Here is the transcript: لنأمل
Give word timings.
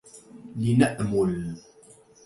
لنأمل 0.55 1.55